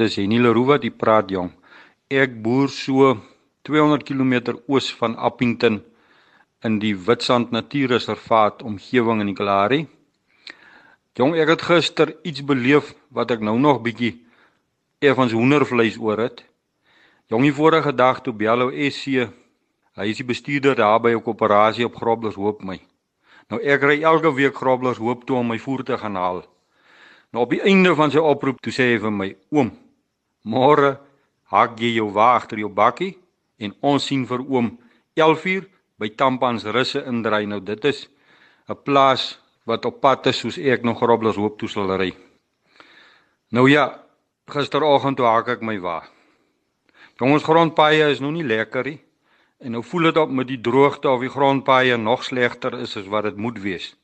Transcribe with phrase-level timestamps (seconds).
[0.00, 1.50] Dis Henny Leroux wat hier praat jong.
[2.08, 3.10] Ek boer so
[3.68, 5.82] 200 km oos van Appington
[6.64, 9.80] in die Witstrand Natuurreservaat omgewing in die Kalahari.
[11.20, 14.14] Jong, ek het gister iets beleef wat ek nou nog bietjie
[15.04, 16.40] effens hoendervleis oor het.
[17.28, 19.26] Jong, die vorige dag toe bel ou SC,
[20.00, 22.80] hy is die bestuurder daar by 'n koöperasie op Groblershoop hoop my.
[23.50, 26.42] Nou ek ry elke week Groblershoop toe om my voer te gaan haal.
[27.32, 29.70] Nou op die einde van sy oproep toe sê hy vir my: "Oom,
[30.42, 30.98] môre
[31.50, 33.18] hak jy jou wa agter jou bakkie
[33.58, 34.78] en ons sien vir oom
[35.18, 35.66] 11uur
[36.00, 37.44] by Tampans russe indry.
[37.46, 38.08] Nou dit is
[38.68, 42.14] 'n plaas wat op pad is soos ek nog Roblers hoop toe sal ry."
[43.50, 44.00] Nou ja,
[44.46, 46.04] gisteroggend toe hak ek my wa.
[47.18, 49.00] Jongens grondpaaie is nog nie lekker nie.
[49.60, 53.06] En nou voel dit op met die droogte of die grondpaaie nog slegter is as
[53.06, 53.96] wat dit moet wees.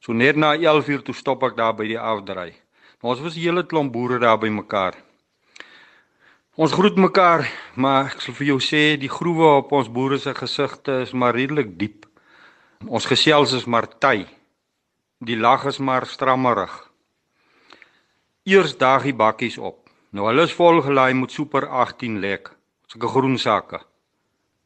[0.00, 2.54] So net na 11uur toe stop ek daar by die afdraai.
[3.02, 4.94] Nou, ons was 'n hele klomp boere daar by mekaar.
[6.58, 7.44] Ons groet mekaar,
[7.78, 11.36] maar ek sal vir jou sê die groewe op ons boere se gesigte is maar
[11.36, 12.06] redelik diep.
[12.82, 14.24] Ons gesels is maar ty.
[15.22, 16.72] Die lag is maar strammerig.
[18.42, 19.84] Eers daag die bakkies op.
[20.10, 22.50] Nou hulle is vol gelaai met super 18 lek.
[22.90, 23.78] Sulke groen sakke.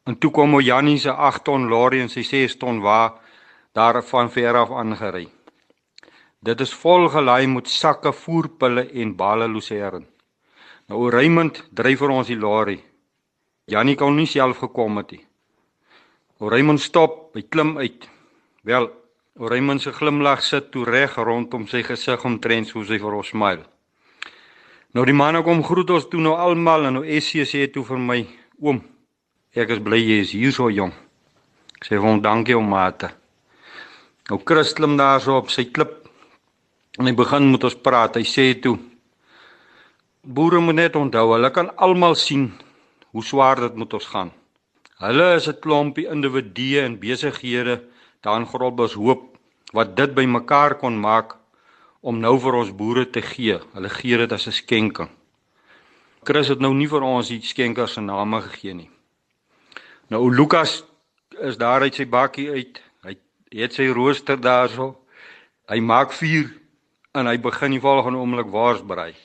[0.09, 3.03] En toe kom o Jannie se 8 ton lorry en sy 6 ton wa
[3.77, 5.27] daar van ver af aangery.
[6.41, 10.07] Dit is vol gelaai met sakke voerpille en bale lucerne.
[10.91, 12.79] Nou Raymond dryf vir ons die lorry.
[13.71, 15.23] Jannie kon nie self gekom het nie.
[16.43, 18.09] Raymond stop, hy klim uit.
[18.67, 18.89] Wel,
[19.39, 23.63] Raymond se glimlag sit toe reg rondom sy gesig omtrent soos hy vir ons smile.
[24.93, 27.97] Nou die manne kom groet ons toe nou almal en nou SC sê toe vir
[27.97, 28.19] my,
[28.61, 28.83] oom,
[29.55, 30.91] ek is bly jy is hier so jong.
[31.79, 33.09] Ek sê vir hom dankie om mate.
[34.29, 36.03] Nou Chris klim daar so op sy klip
[36.99, 38.19] en hy begin met ons praat.
[38.19, 38.77] Hy sê toe:
[40.23, 42.45] Boere moet net onthou, hulle kan almal sien
[43.11, 44.29] hoe swaar dit met ons gaan.
[45.03, 47.83] Hulle is 'n klompie individue en besighede
[48.21, 49.37] daar in Groblershoop hoop
[49.73, 51.35] wat dit bymekaar kon maak
[52.01, 53.59] om nou vir ons boere te gee.
[53.73, 55.09] Hulle gee dit as 'n skenking.
[56.23, 58.89] Chris het nou nie vir ons die skenkers se name gegee nie.
[60.09, 60.83] Nou Lukas
[61.41, 62.81] is daar uit sy bakkie uit
[63.51, 64.95] het sy rooster daarso.
[65.67, 66.49] Hy maak vuur
[67.13, 69.15] en hy begin die volgende oomblik waars berei.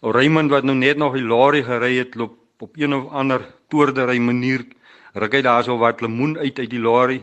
[0.00, 4.18] Raymond wat nou net nog die lorry gery het, loop op een of ander toordery
[4.18, 4.64] manier
[5.16, 7.22] ruk hy daarso wat lemoen uit uit die lorry.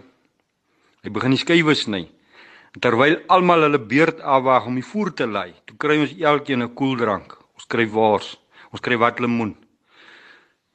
[1.04, 2.08] Hy begin die skywe sny.
[2.82, 6.74] Terwyl almal hulle beurt afwag om die voer te lei, toe kry ons elkeen 'n
[6.74, 7.38] koeldrank.
[7.54, 8.38] Ons kry waars,
[8.72, 9.56] ons kry wat lemoen.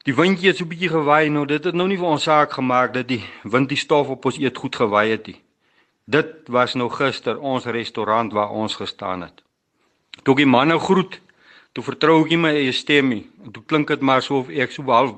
[0.04, 1.44] Die windjie het so 'n bietjie gewaai nou.
[1.46, 4.38] Dit het nou nie vir ons saak gemaak dat die wind die stof op ons
[4.38, 5.42] eet goed gewaai het nie.
[6.06, 9.42] Dit was nou gister ons restaurant waar ons gestaan het.
[10.22, 11.20] Toe die manne groet,
[11.78, 13.24] toe vertrou ek nie my eie stem nie.
[13.46, 15.12] En toe klink dit maar so of ek so half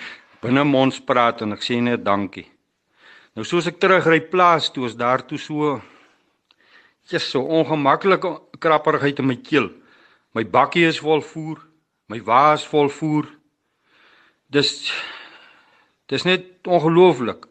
[0.42, 2.46] binne mond praat en ek sê net dankie.
[3.36, 5.74] Nou soos ek terugry plaas toe is daar toe so
[7.12, 8.30] ja so ongemaklike
[8.64, 9.68] krapperigheid in my keel.
[10.32, 11.60] My bakkie is vol voer,
[12.08, 13.28] my wa is vol voer
[14.48, 14.72] dis
[16.08, 17.44] dis net ongelooflik.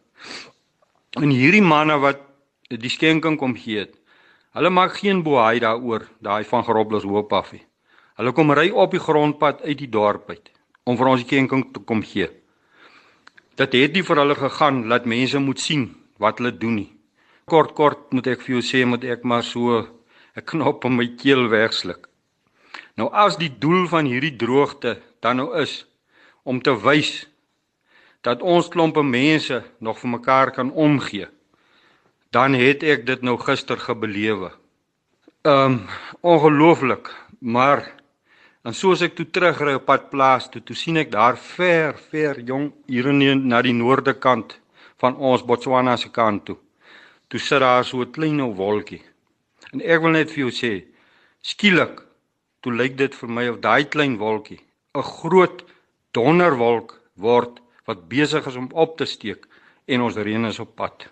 [1.22, 2.18] En hierdie manne wat
[2.66, 3.94] die skenking kom gee het.
[4.58, 7.62] Hulle maak geen boei daaroor, daai van Groblers hoop af nie.
[8.16, 10.52] Hulle kom ry op die grondpad uit die dorp uit
[10.88, 12.30] om vir ons die skenking te kom gee.
[13.60, 15.88] Dit het nie vir hulle gegaan dat mense moet sien
[16.22, 16.90] wat hulle doen nie.
[17.44, 19.84] Kort kort moet ek vir jou sê moet ek maar so
[20.36, 22.08] 'n knop op my keel wegsluk.
[22.96, 25.84] Nou as die doel van hierdie droogte dan nou is
[26.44, 27.26] om te wys
[28.22, 31.28] dat ons klompe mense nog vir mekaar kan omgee.
[32.30, 34.50] Dan het ek dit nou gister gebelewe.
[35.44, 35.86] Um
[36.20, 37.92] ongelooflik, maar
[38.66, 42.40] en soos ek toe terugry op pad plaas toe, toe sien ek daar ver, ver
[42.48, 44.56] jong hier in na die noorde kant
[44.98, 46.56] van ons Botswana se kant toe.
[47.30, 49.02] Toe sit daar so 'n klein ou wolkie.
[49.72, 50.84] En ek wil net vir jou sê,
[51.42, 52.02] skielik
[52.60, 54.60] toe lyk dit vir my of daai klein wolkie
[54.94, 55.62] 'n groot
[56.12, 59.46] donderwolk word wat besig is om op te steek
[59.86, 61.06] en ons reën is op pad.